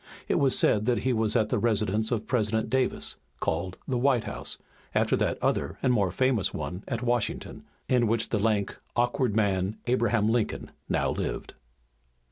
It 0.27 0.39
was 0.39 0.57
said 0.57 0.87
that 0.87 1.03
he 1.03 1.13
was 1.13 1.35
at 1.35 1.49
the 1.49 1.59
residence 1.59 2.09
of 2.11 2.25
President 2.25 2.71
Davis, 2.71 3.17
called 3.39 3.77
the 3.87 3.99
White 3.99 4.23
House, 4.23 4.57
after 4.95 5.15
that 5.17 5.37
other 5.43 5.77
and 5.83 5.93
more 5.93 6.09
famous 6.09 6.55
one 6.55 6.83
at 6.87 7.03
Washington, 7.03 7.65
in 7.87 8.07
which 8.07 8.29
the 8.29 8.39
lank, 8.39 8.75
awkward 8.95 9.35
man, 9.35 9.77
Abraham 9.85 10.27
Lincoln, 10.27 10.71
now 10.89 11.11
lived. 11.11 11.53